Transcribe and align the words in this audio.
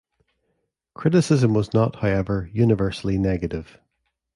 Criticism 0.95 1.53
was 1.53 1.75
not, 1.75 1.97
however, 1.97 2.49
universally 2.53 3.19
negative. 3.19 3.77